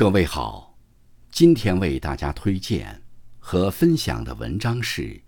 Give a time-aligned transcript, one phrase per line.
[0.00, 0.74] 各位好，
[1.30, 3.02] 今天为大家推荐
[3.38, 5.20] 和分享的文章是：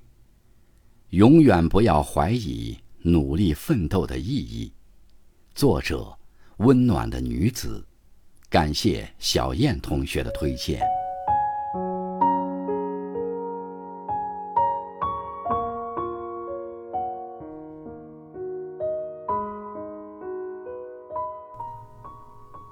[1.10, 4.72] 永远不要怀疑努力奋斗的意义。
[5.54, 6.16] 作者：
[6.56, 7.84] 温暖的女子。
[8.48, 10.80] 感谢小燕同学的推荐。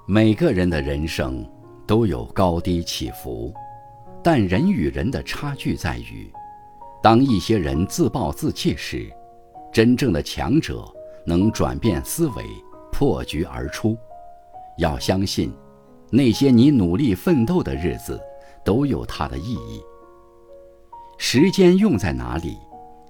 [0.07, 1.47] 每个人的人生。
[1.91, 3.53] 都有高低起伏，
[4.23, 6.31] 但人与人的差距在于，
[7.03, 9.11] 当一些人自暴自弃时，
[9.73, 10.85] 真正的强者
[11.27, 12.45] 能转变思维，
[12.93, 13.99] 破局而出。
[14.79, 15.53] 要相信，
[16.13, 18.21] 那些你努力奋斗的日子，
[18.65, 19.83] 都有它的意义。
[21.19, 22.57] 时间用在哪里，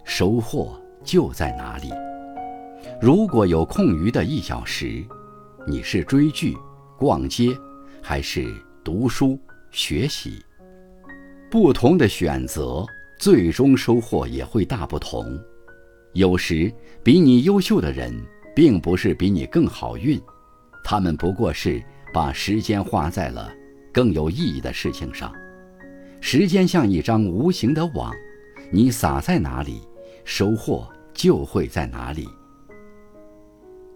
[0.05, 0.75] 收获
[1.05, 1.91] 就在哪里。
[2.99, 5.05] 如果有空余的一小时，
[5.67, 6.57] 你是追剧、
[6.99, 7.55] 逛街，
[8.01, 8.51] 还是？
[8.93, 9.39] 读书
[9.71, 10.45] 学习，
[11.49, 12.85] 不同的选择，
[13.21, 15.41] 最终收获也会大不同。
[16.13, 18.13] 有时比你优秀的人，
[18.53, 20.21] 并不是比你更好运，
[20.83, 21.81] 他们不过是
[22.13, 23.55] 把时间花在了
[23.93, 25.33] 更有意义的事情上。
[26.21, 28.13] 时间像一张无形的网，
[28.73, 29.83] 你撒在哪里，
[30.25, 32.27] 收获就会在哪里。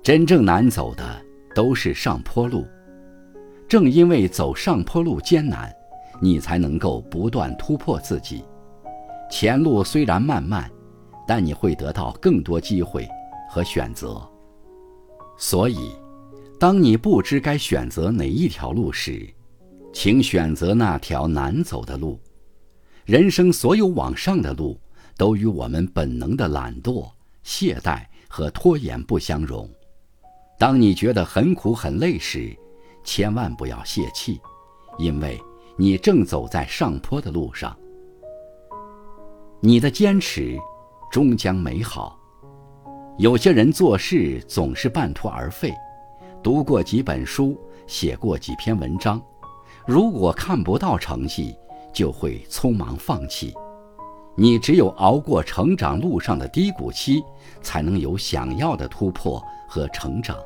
[0.04, 1.20] 真正难走的
[1.52, 2.64] 都是上坡路。
[3.74, 5.68] 正因为走上坡路艰难，
[6.20, 8.44] 你才能够不断突破自己。
[9.28, 10.70] 前路虽然漫漫，
[11.26, 13.04] 但你会得到更多机会
[13.50, 14.22] 和选择。
[15.36, 15.90] 所以，
[16.56, 19.28] 当你不知该选择哪一条路时，
[19.92, 22.20] 请选择那条难走的路。
[23.04, 24.78] 人生所有往上的路，
[25.16, 27.10] 都与我们本能的懒惰、
[27.42, 29.68] 懈怠和拖延不相容。
[30.60, 32.56] 当你觉得很苦很累时，
[33.04, 34.40] 千万不要泄气，
[34.98, 35.40] 因为
[35.76, 37.76] 你正走在上坡的路上。
[39.60, 40.58] 你的坚持
[41.12, 42.18] 终将美好。
[43.16, 45.72] 有些人做事总是半途而废，
[46.42, 47.56] 读过几本书，
[47.86, 49.22] 写过几篇文章，
[49.86, 51.56] 如果看不到成绩，
[51.92, 53.54] 就会匆忙放弃。
[54.36, 57.22] 你只有熬过成长路上的低谷期，
[57.62, 60.36] 才能有想要的突破和成长。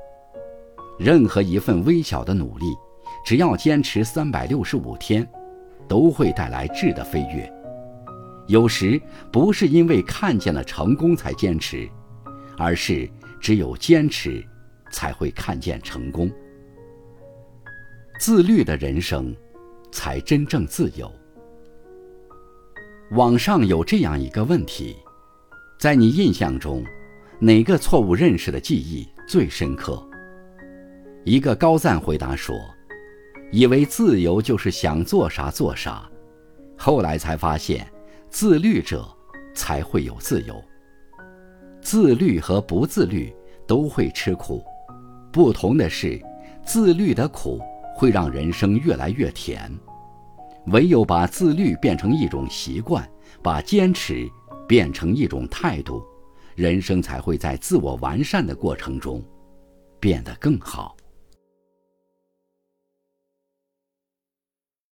[0.99, 2.77] 任何一份微小的努力，
[3.25, 5.27] 只要坚持三百六十五天，
[5.87, 7.51] 都会带来质的飞跃。
[8.49, 9.01] 有时
[9.31, 11.89] 不是因为看见了成功才坚持，
[12.57, 13.09] 而是
[13.41, 14.45] 只有坚持，
[14.91, 16.31] 才会看见成功。
[18.19, 19.37] 自律的人生，
[19.93, 21.13] 才真正自由。
[23.13, 24.97] 网上有这样一个问题：
[25.79, 26.83] 在你印象中，
[27.39, 30.03] 哪个错误认识的记忆最深刻？
[31.29, 32.59] 一个高赞回答说
[33.53, 36.11] ：“以为自由就是想做啥做啥，
[36.75, 37.87] 后来才发现，
[38.31, 39.07] 自律者
[39.55, 40.59] 才会有自由。
[41.83, 43.31] 自律和不自律
[43.67, 44.65] 都会吃苦，
[45.31, 46.19] 不同的是，
[46.65, 47.61] 自律的苦
[47.95, 49.71] 会让人生越来越甜。
[50.69, 53.07] 唯有把自律变成一种习惯，
[53.43, 54.27] 把坚持
[54.67, 56.03] 变成一种态度，
[56.55, 59.23] 人生才会在自我完善的过程中
[60.01, 60.97] 变得更好。”